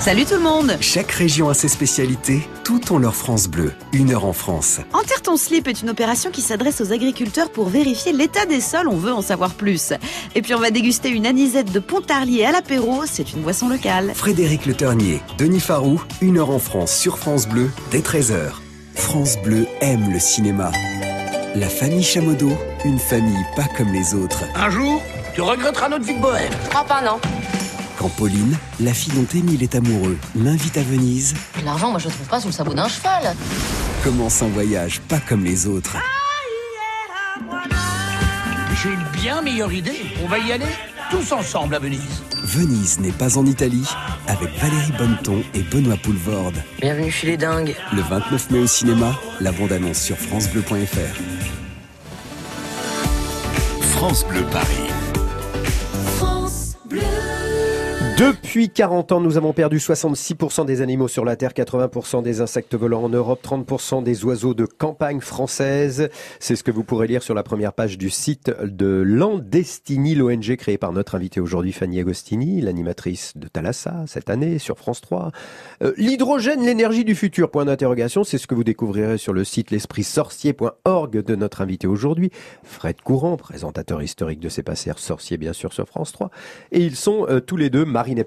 [0.00, 4.12] Salut tout le monde Chaque région a ses spécialités, tout ont leur France Bleu, une
[4.12, 4.78] heure en France.
[4.92, 8.86] Enterre ton slip est une opération qui s'adresse aux agriculteurs pour vérifier l'état des sols,
[8.86, 9.92] on veut en savoir plus.
[10.34, 14.12] Et puis on va déguster une anisette de Pontarlier à l'apéro, c'est une boisson locale.
[14.14, 18.65] Frédéric Le Ternier, Denis Farou, une heure en France sur France Bleu, dès 13h.
[18.96, 20.70] France Bleu aime le cinéma.
[21.54, 22.50] La famille Chamodo,
[22.84, 24.44] une famille pas comme les autres.
[24.54, 25.02] Un jour,
[25.34, 26.52] tu regretteras notre vie de bohème.
[26.74, 27.20] Ah pas non.
[27.98, 31.34] Quand Pauline, la fille dont Émile est amoureux, l'invite à Venise.
[31.64, 33.34] L'argent, moi je le trouve pas sous le sabot d'un cheval.
[34.02, 35.96] commence un voyage pas comme les autres.
[38.82, 40.02] J'ai une bien meilleure idée.
[40.22, 40.66] On va y aller
[41.10, 42.22] tous ensemble à Venise.
[42.46, 43.88] Venise n'est pas en Italie
[44.28, 46.54] avec Valérie Bonneton et Benoît Poulvorde.
[46.80, 47.74] Bienvenue chez les dingues.
[47.92, 51.20] Le 29 mai au cinéma, la bande-annonce sur francebleu.fr.
[53.80, 54.85] France Bleu Paris.
[58.16, 62.74] Depuis 40 ans, nous avons perdu 66% des animaux sur la Terre, 80% des insectes
[62.74, 66.08] volants en Europe, 30% des oiseaux de campagne française.
[66.40, 70.56] C'est ce que vous pourrez lire sur la première page du site de Landestini, l'ONG
[70.56, 75.30] créée par notre invitée aujourd'hui, Fanny Agostini, l'animatrice de Thalassa cette année sur France 3.
[75.82, 79.70] Euh, L'hydrogène, l'énergie du futur, point d'interrogation, c'est ce que vous découvrirez sur le site
[79.70, 82.30] l'espritsorcier.org de notre invité aujourd'hui,
[82.62, 86.30] Fred Courant, présentateur historique de C'est passé sorcier bien sûr sur France 3.
[86.72, 87.84] Et ils sont euh, tous les deux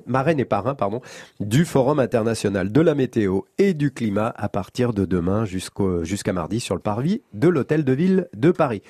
[0.07, 1.01] marraine et parrain pardon,
[1.39, 6.59] du Forum international de la météo et du climat à partir de demain jusqu'à mardi
[6.59, 8.81] sur le parvis de l'Hôtel de Ville de Paris.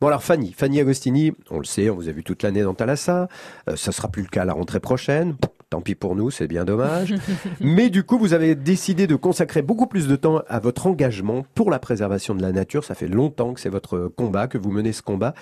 [0.00, 2.72] Bon alors Fanny, Fanny Agostini, on le sait, on vous a vu toute l'année dans
[2.72, 3.28] Thalassa,
[3.68, 5.36] euh, ça sera plus le cas à la rentrée prochaine.
[5.68, 7.14] Tant pis pour nous, c'est bien dommage.
[7.60, 11.44] Mais du coup, vous avez décidé de consacrer beaucoup plus de temps à votre engagement
[11.54, 12.82] pour la préservation de la nature.
[12.82, 15.34] Ça fait longtemps que c'est votre combat, que vous menez ce combat.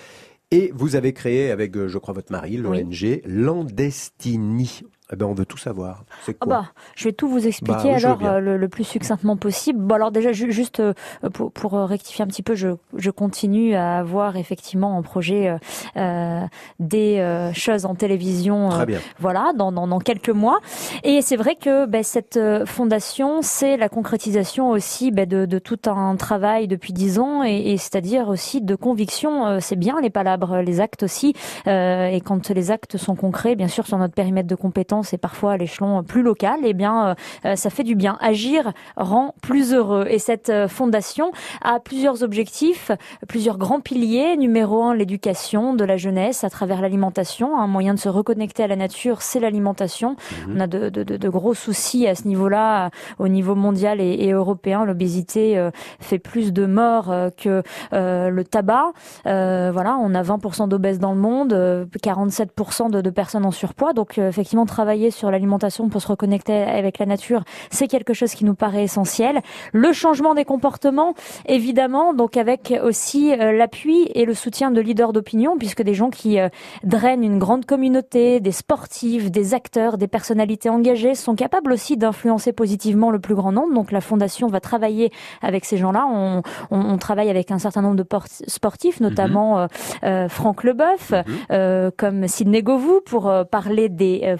[0.51, 4.81] Et vous avez créé avec, euh, je crois, votre mari, l'ONG Landestini.
[5.11, 6.03] Eh ben, on veut tout savoir.
[6.23, 9.37] C'est ah bah, je vais tout vous expliquer Bah alors euh, le, le plus succinctement
[9.37, 9.79] possible.
[9.79, 10.93] Bon alors déjà ju- juste euh,
[11.33, 15.57] pour, pour euh, rectifier un petit peu, je, je continue à avoir effectivement en projet
[15.97, 16.45] euh,
[16.79, 18.69] des choses en télévision.
[18.69, 18.99] Très bien.
[19.19, 20.59] Voilà, dans, dans, dans quelques mois.
[21.03, 25.79] Et c'est vrai que ben, cette fondation, c'est la concrétisation aussi ben, de, de tout
[25.87, 29.59] un travail depuis dix ans, et, et c'est-à-dire aussi de conviction.
[29.59, 31.33] C'est bien les palabres, les actes aussi.
[31.65, 35.53] Et quand les actes sont concrets, bien sûr, sur notre périmètre de compétences et parfois
[35.53, 38.17] à l'échelon plus local, eh bien, euh, ça fait du bien.
[38.21, 40.05] Agir rend plus heureux.
[40.09, 41.31] Et cette euh, fondation
[41.61, 42.91] a plusieurs objectifs,
[43.27, 44.35] plusieurs grands piliers.
[44.37, 47.57] Numéro un, l'éducation de la jeunesse à travers l'alimentation.
[47.59, 50.15] Un moyen de se reconnecter à la nature, c'est l'alimentation.
[50.53, 52.89] On a de, de- de- de gros soucis à ce niveau-là, euh,
[53.19, 54.85] au niveau mondial et, et européen.
[54.85, 58.91] L'obésité euh, fait plus de morts euh, que euh, le tabac.
[59.25, 63.51] Euh, voilà, on a 20% d'obèses dans le monde, euh, 47% de, de personnes en
[63.51, 63.93] surpoids.
[63.93, 68.33] Donc euh, effectivement, travailler sur l'alimentation pour se reconnecter avec la nature, c'est quelque chose
[68.33, 69.41] qui nous paraît essentiel.
[69.71, 71.13] Le changement des comportements,
[71.45, 76.09] évidemment, donc avec aussi euh, l'appui et le soutien de leaders d'opinion, puisque des gens
[76.09, 76.49] qui euh,
[76.83, 82.51] drainent une grande communauté, des sportifs, des acteurs, des personnalités engagées, sont capables aussi d'influencer
[82.51, 83.73] positivement le plus grand nombre.
[83.73, 85.11] Donc la fondation va travailler
[85.41, 86.07] avec ces gens-là.
[86.11, 89.67] On, on- on travaille avec un certain nombre de por- sportifs, notamment euh,
[90.03, 91.13] euh, Franck Leboeuf,
[91.51, 94.37] euh, comme Sidney Govou pour parler des euh,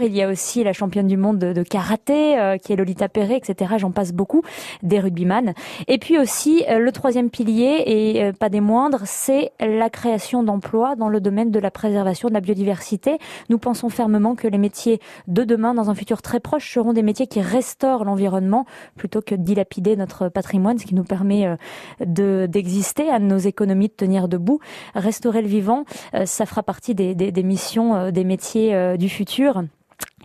[0.00, 3.08] Il y a aussi la championne du monde de, de karaté, euh, qui est Lolita
[3.08, 3.74] Perret, etc.
[3.78, 4.42] J'en passe beaucoup,
[4.82, 5.54] des rugbyman.
[5.88, 10.42] Et puis aussi, euh, le troisième pilier, et euh, pas des moindres, c'est la création
[10.42, 13.18] d'emplois dans le domaine de la préservation de la biodiversité.
[13.48, 17.02] Nous pensons fermement que les métiers de demain, dans un futur très proche, seront des
[17.02, 18.66] métiers qui restaurent l'environnement
[18.96, 21.56] plutôt que de dilapider notre patrimoine, ce qui nous permet euh,
[22.04, 24.60] de d'exister, à nos économies de tenir debout.
[24.94, 29.08] Restaurer le vivant, euh, ça fera partie des, des, des missions, euh, des métiers du
[29.08, 29.59] futur.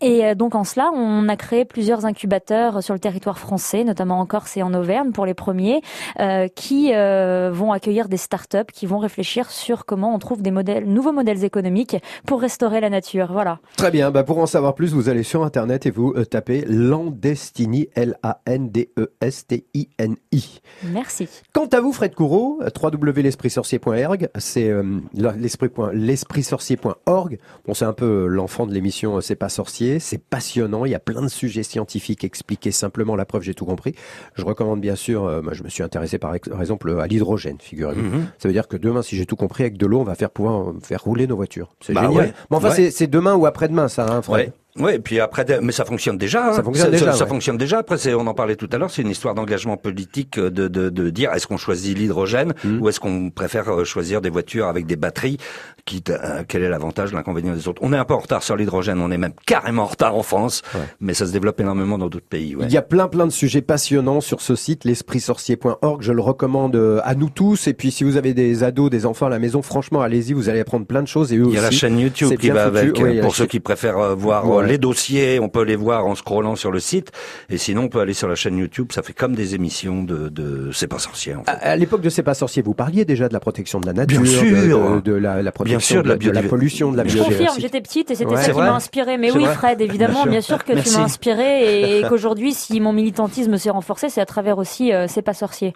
[0.02, 4.20] Et euh, donc en cela, on a créé plusieurs incubateurs sur le territoire français, notamment
[4.20, 5.82] en Corse et en Auvergne pour les premiers,
[6.20, 10.52] euh, qui euh, vont accueillir des startups qui vont réfléchir sur comment on trouve des
[10.52, 13.30] modèles, nouveaux modèles économiques pour restaurer la nature.
[13.32, 13.60] Voilà.
[13.78, 16.64] Très bien, bah pour en savoir plus, vous allez sur internet et vous euh, tapez
[16.68, 20.62] Landestini, L-A-N-D-E-S-T-I-N-I.
[20.92, 21.28] Merci.
[21.54, 24.84] Quant à vous, Fred Courreau, www.l'espritsorcier.org, c'est euh,
[25.14, 27.40] l'esprit point- l'espritsorcier.org.
[27.66, 31.00] Bon, c'est un peu l'enfant de l'émission C'est pas sorcier, c'est passionnant, il y a
[31.00, 33.96] plein de sujets scientifiques expliqués simplement, la preuve, j'ai tout compris.
[34.36, 37.08] Je recommande bien sûr, euh, moi, je me suis intéressé par ex- par exemple à
[37.08, 38.02] l'hydrogène, figurez-vous.
[38.02, 38.26] Mhm.
[38.38, 40.30] Ça veut dire que demain, si j'ai tout compris, avec de l'eau, on va faire
[40.30, 41.70] pouvoir euh, faire rouler nos voitures.
[41.82, 42.18] C'est Bah génial.
[42.18, 42.34] ouais.
[42.52, 42.92] Mais enfin, Ouais.
[42.92, 44.96] c'est- demain ou après-demain, ça, hein, Fred Ouais.
[44.96, 46.50] Et puis après, mais ça fonctionne déjà.
[46.50, 46.54] hein.
[46.54, 47.30] Ça fonctionne déjà, Ça, ouais.
[47.30, 47.78] fonctionne déjà.
[47.80, 50.90] Après, on en parlait tout à l'heure, c'est une histoire d'engagement politique euh, de, de,
[50.90, 52.82] de dire est-ce qu'on choisit l'hydrogène Mmh.
[52.82, 55.38] ou est-ce qu'on préfère euh, choisir des voitures avec des batteries
[55.86, 58.56] qui, euh, Quel est l'avantage, l'inconvénient des autres On est un peu en retard sur
[58.56, 59.00] l'hydrogène.
[59.00, 60.64] On est même carrément en retard en France,
[61.00, 62.56] mais ça se développe énormément dans d'autres pays.
[62.56, 62.66] ouais.
[62.68, 66.02] Il y a plein plein de sujets passionnants sur ce site, l'espritsorcier.org.
[66.02, 67.68] Je le recommande euh, à nous tous.
[67.68, 70.50] Et puis si vous avez des ados, des enfants à la maison, franchement, allez-y, vous
[70.50, 71.32] allez apprendre plein de choses.
[71.34, 73.02] Et eux Il y a la chaîne YouTube qui va foutu.
[73.04, 73.22] avec.
[73.22, 74.68] Pour ceux qui préfèrent euh, voir Ouais.
[74.68, 77.12] les dossiers, on peut les voir en scrollant sur le site.
[77.50, 78.88] Et sinon, on peut aller sur la chaîne YouTube.
[78.92, 81.36] Ça fait comme des émissions de, de C'est pas sorcier.
[81.36, 81.50] En fait.
[81.52, 83.94] À, à l'époque de C'est pas sorcier, vous parliez déjà de la protection de la
[83.94, 84.96] nature, Bien de- sûr.
[84.96, 87.10] de, de la, la protection réduction sûr, de, la, de la pollution, de la Je
[87.18, 87.62] confirme, biodiversité.
[87.62, 88.42] j'étais petite et c'était Ouais.
[88.42, 89.18] ça qui m'a inspiré.
[89.18, 90.56] Mais oui, vrai Fred, évidemment, Bien bien sûr.
[90.58, 90.92] sûr, que Merci.
[90.94, 95.06] tu m'as inspiré et qu'aujourd'hui, si mon militantisme s'est renforcé, c'est à travers aussi euh,
[95.08, 95.74] C'est pas sorcier.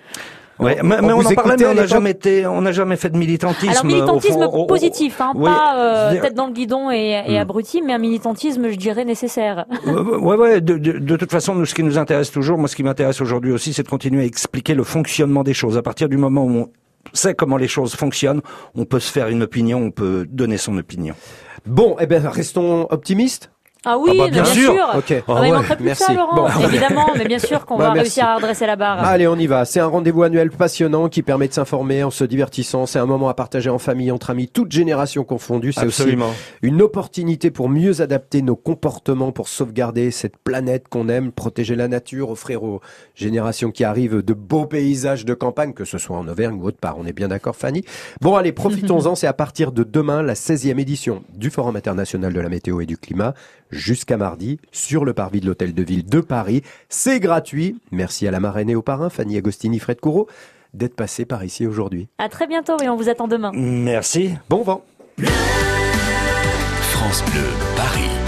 [0.60, 2.98] Ouais, mais, On mais on en parlait, mais on n'a jamais été, on n'a jamais
[2.98, 3.70] fait de militantisme.
[3.72, 5.78] Alors militantisme fond, positif, hein, Oui, pas
[6.12, 7.42] euh, tête dans le guidon et, et Hmm.
[7.42, 9.66] abruti, mais un militantisme, je dirais, nécessaire.
[9.86, 12.76] Ouais, ouais, de, de, de toute façon, nous, ce qui nous intéresse toujours, moi, ce
[12.76, 15.78] qui m'intéresse aujourd'hui aussi, c'est de continuer à expliquer le fonctionnement des choses.
[15.78, 16.68] À partir du moment où on
[17.14, 18.42] sait comment les choses fonctionnent,
[18.76, 21.16] on peut se faire une opinion, on peut donner son opinion.
[21.66, 23.52] Bon, eh bien, restons optimistes.
[23.86, 24.74] Ah oui, Ah bah, mais bien bien, sûr.
[24.74, 24.88] sûr.
[24.98, 25.12] Ok.
[25.12, 26.04] Ah Ah bah, il ouais, manquerait plus merci.
[26.04, 26.36] que ça, Laurent.
[26.50, 26.66] Bon.
[26.68, 28.02] Évidemment, mais bien sûr qu'on Bah, va merci.
[28.20, 29.00] réussir à redresser la barre.
[29.06, 29.64] Allez, on y va.
[29.64, 32.86] C'est un rendez-vous annuel passionnant qui permet de s'informer en se divertissant.
[32.86, 35.72] C'est un moment à partager en famille, entre amis, toutes générations confondues.
[35.72, 36.32] C'est aussi Absolument.
[36.62, 41.88] une opportunité pour mieux adapter nos comportements, pour sauvegarder cette planète qu'on aime, protéger la
[41.88, 42.82] nature, offrir aux
[43.16, 46.80] générations qui arrivent de beaux paysages de campagne, que ce soit en Auvergne ou autre
[46.80, 46.98] part.
[46.98, 47.86] On est bien d'accord, Fanny?
[48.20, 49.16] Bon, allez, profitons-en.
[49.20, 52.86] C'est à partir de demain, la 16e édition du Forum international de la météo et
[52.86, 53.34] du climat,
[53.70, 56.64] jusqu'à mardi, sur le parvis de l'Hôtel de Ville de Paris.
[56.90, 57.78] C'est gratuit.
[57.92, 60.28] Merci à la marraine et au parrain, Fanny Agostini, Fred Courreau,
[60.74, 62.08] d'être passé par ici aujourd'hui.
[62.18, 63.52] À très bientôt et on vous attend demain.
[63.54, 64.32] Merci.
[64.50, 64.84] Bon vent.
[66.82, 68.19] France Bleu, Paris.